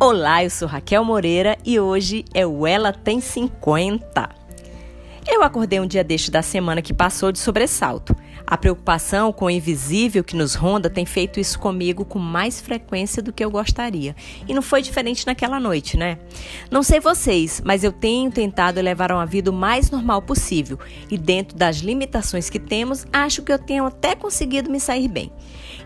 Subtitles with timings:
[0.00, 4.28] Olá, eu sou Raquel Moreira e hoje é o Ela Tem 50.
[5.26, 8.14] Eu acordei um dia deste da semana que passou de sobressalto.
[8.46, 13.20] A preocupação com o invisível que nos ronda tem feito isso comigo com mais frequência
[13.20, 14.14] do que eu gostaria.
[14.46, 16.16] E não foi diferente naquela noite, né?
[16.70, 20.78] Não sei vocês, mas eu tenho tentado levar uma vida o mais normal possível.
[21.10, 25.32] E dentro das limitações que temos, acho que eu tenho até conseguido me sair bem.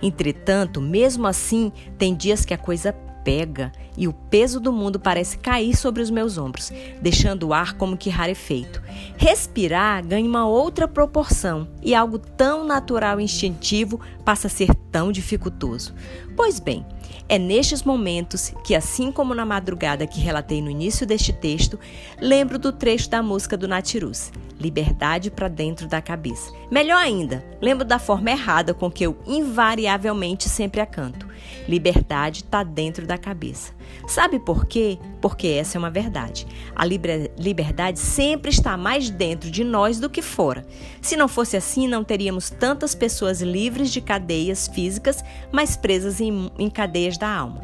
[0.03, 2.95] Entretanto, mesmo assim, tem dias que a coisa
[3.25, 7.75] pega e o peso do mundo parece cair sobre os meus ombros, deixando o ar
[7.75, 8.83] como que rarefeito.
[9.17, 15.13] Respirar ganha uma outra proporção e algo tão natural e instintivo passa a ser tão
[15.13, 15.95] dificultoso.
[16.37, 16.85] Pois bem,
[17.29, 21.79] é nestes momentos que, assim como na madrugada que relatei no início deste texto,
[22.21, 24.31] lembro do trecho da música do Natirus,
[24.61, 26.53] Liberdade para dentro da cabeça.
[26.71, 31.22] Melhor ainda, lembro da forma errada com que eu invariavelmente sempre a canto.
[31.69, 33.73] Liberdade está dentro da cabeça.
[34.07, 34.99] Sabe por quê?
[35.21, 36.47] Porque essa é uma verdade.
[36.75, 40.67] A liberdade sempre está mais dentro de nós do que fora.
[41.01, 46.51] Se não fosse assim, não teríamos tantas pessoas livres de cadeias físicas, mas presas em,
[46.59, 47.63] em cadeias da alma.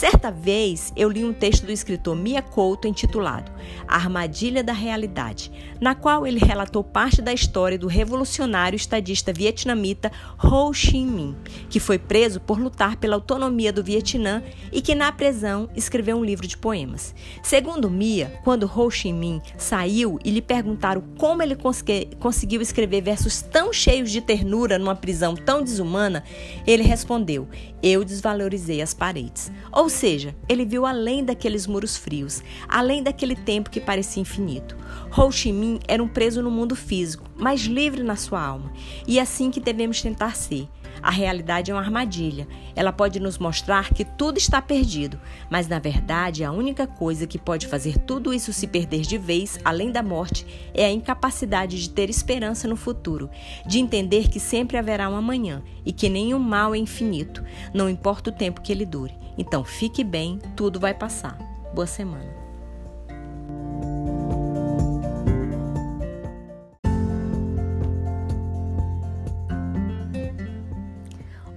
[0.00, 3.52] Certa vez eu li um texto do escritor Mia Couto intitulado
[3.86, 10.10] A Armadilha da Realidade, na qual ele relatou parte da história do revolucionário estadista vietnamita
[10.42, 11.36] Ho Chi Minh,
[11.68, 16.24] que foi preso por lutar pela autonomia do Vietnã e que na prisão escreveu um
[16.24, 17.14] livro de poemas.
[17.42, 21.58] Segundo Mia, quando Ho Chi Minh saiu e lhe perguntaram como ele
[22.18, 26.24] conseguiu escrever versos tão cheios de ternura numa prisão tão desumana,
[26.66, 27.46] ele respondeu:
[27.82, 29.52] Eu desvalorizei as paredes.
[29.70, 34.76] Ou seja, ele viu além daqueles muros frios, além daquele tempo que parecia infinito.
[35.16, 38.72] Ho Chi Minh era um preso no mundo físico, mas livre na sua alma.
[39.06, 40.68] E é assim que devemos tentar ser.
[41.02, 42.46] A realidade é uma armadilha.
[42.76, 45.18] Ela pode nos mostrar que tudo está perdido,
[45.48, 49.58] mas na verdade a única coisa que pode fazer tudo isso se perder de vez,
[49.64, 53.30] além da morte, é a incapacidade de ter esperança no futuro,
[53.66, 57.42] de entender que sempre haverá um amanhã e que nenhum mal é infinito,
[57.72, 59.19] não importa o tempo que ele dure.
[59.36, 61.38] Então fique bem, tudo vai passar.
[61.74, 62.40] Boa semana.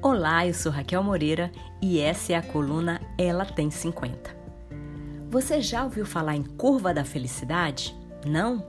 [0.01, 1.51] Olá, eu sou Raquel Moreira
[1.81, 4.35] e essa é a coluna Ela Tem 50.
[5.29, 7.95] Você já ouviu falar em curva da felicidade?
[8.25, 8.63] Não?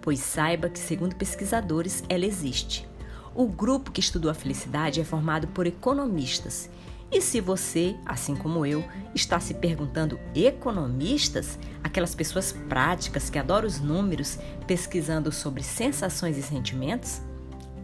[0.00, 2.86] Pois saiba que, segundo pesquisadores, ela existe.
[3.34, 6.68] O grupo que estudou a felicidade é formado por economistas.
[7.12, 8.82] E se você, assim como eu,
[9.14, 16.42] está se perguntando economistas, aquelas pessoas práticas que adoram os números, pesquisando sobre sensações e
[16.42, 17.20] sentimentos?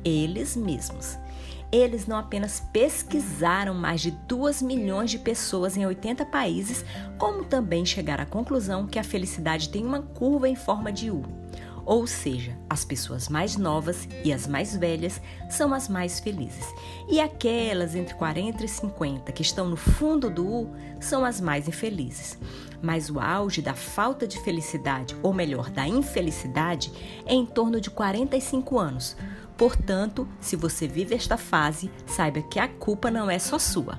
[0.03, 1.19] Eles mesmos.
[1.71, 6.83] Eles não apenas pesquisaram mais de 2 milhões de pessoas em 80 países,
[7.19, 11.23] como também chegaram à conclusão que a felicidade tem uma curva em forma de U.
[11.89, 16.67] Ou seja, as pessoas mais novas e as mais velhas são as mais felizes.
[17.09, 21.67] E aquelas entre 40 e 50 que estão no fundo do U são as mais
[21.67, 22.39] infelizes.
[22.83, 26.93] Mas o auge da falta de felicidade, ou melhor, da infelicidade,
[27.25, 29.17] é em torno de 45 anos
[29.59, 33.99] Portanto, se você vive esta fase, saiba que a culpa não é só sua.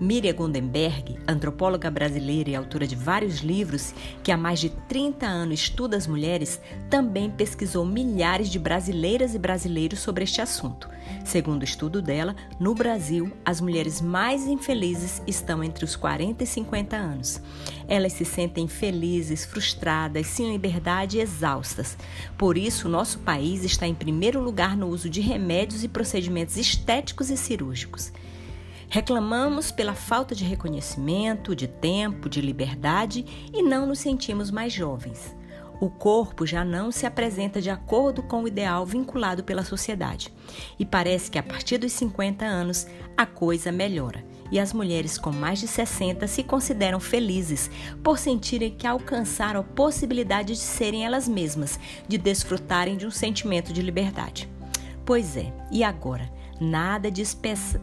[0.00, 5.60] Miriam Gondenberg, antropóloga brasileira e autora de vários livros que há mais de 30 anos
[5.60, 10.88] estuda as mulheres, também pesquisou milhares de brasileiras e brasileiros sobre este assunto.
[11.24, 16.46] Segundo o estudo dela, no Brasil, as mulheres mais infelizes estão entre os 40 e
[16.46, 17.40] 50 anos.
[17.86, 21.96] Elas se sentem felizes, frustradas, sem liberdade e exaustas.
[22.38, 27.30] Por isso, nosso país está em primeiro lugar no uso de remédios e procedimentos estéticos
[27.30, 28.12] e cirúrgicos.
[28.92, 33.24] Reclamamos pela falta de reconhecimento, de tempo, de liberdade
[33.54, 35.32] e não nos sentimos mais jovens.
[35.80, 40.34] O corpo já não se apresenta de acordo com o ideal vinculado pela sociedade.
[40.76, 42.84] E parece que a partir dos 50 anos
[43.16, 44.24] a coisa melhora.
[44.50, 47.70] E as mulheres com mais de 60 se consideram felizes
[48.02, 51.78] por sentirem que alcançaram a possibilidade de serem elas mesmas,
[52.08, 54.50] de desfrutarem de um sentimento de liberdade.
[55.06, 56.39] Pois é, e agora?
[56.60, 57.22] Nada de,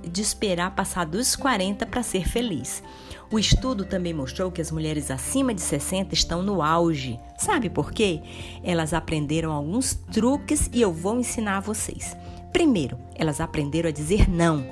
[0.09, 2.83] de esperar passar dos 40 para ser feliz.
[3.31, 7.19] O estudo também mostrou que as mulheres acima de 60 estão no auge.
[7.37, 8.21] Sabe por quê?
[8.63, 12.15] Elas aprenderam alguns truques e eu vou ensinar a vocês.
[12.51, 14.65] Primeiro, elas aprenderam a dizer não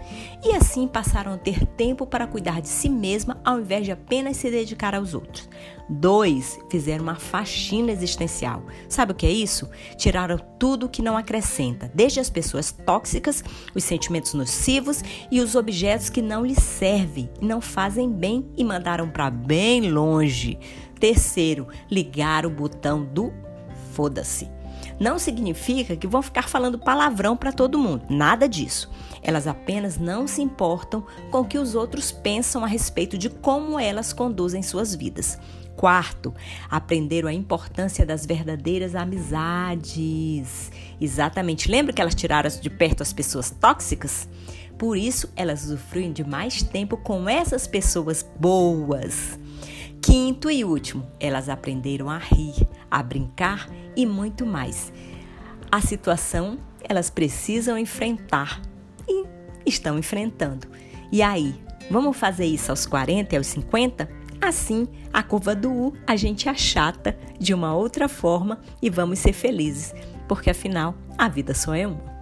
[0.43, 4.37] e assim passaram a ter tempo para cuidar de si mesma ao invés de apenas
[4.37, 5.49] se dedicar aos outros.
[5.87, 8.63] Dois, fizeram uma faxina existencial.
[8.89, 9.69] Sabe o que é isso?
[9.97, 13.43] Tiraram tudo que não acrescenta, desde as pessoas tóxicas,
[13.75, 19.09] os sentimentos nocivos e os objetos que não lhes servem não fazem bem e mandaram
[19.09, 20.57] para bem longe.
[20.99, 23.31] Terceiro, ligar o botão do
[23.91, 24.49] foda-se
[24.99, 28.03] não significa que vão ficar falando palavrão para todo mundo.
[28.09, 28.89] Nada disso.
[29.21, 33.79] Elas apenas não se importam com o que os outros pensam a respeito de como
[33.79, 35.37] elas conduzem suas vidas.
[35.75, 36.33] Quarto,
[36.69, 40.71] aprenderam a importância das verdadeiras amizades.
[41.01, 41.69] Exatamente.
[41.69, 44.29] Lembra que elas tiraram de perto as pessoas tóxicas?
[44.77, 49.39] Por isso, elas usufruem de mais tempo com essas pessoas boas.
[50.05, 52.53] Quinto e último, elas aprenderam a rir,
[52.91, 53.67] a brincar
[53.97, 54.93] e muito mais.
[55.71, 58.61] A situação elas precisam enfrentar
[59.09, 59.25] e
[59.65, 60.67] estão enfrentando.
[61.11, 61.59] E aí,
[61.89, 64.07] vamos fazer isso aos 40 e aos 50?
[64.39, 69.33] Assim, a curva do U a gente achata de uma outra forma e vamos ser
[69.33, 69.91] felizes,
[70.27, 72.14] porque afinal, a vida só é uma.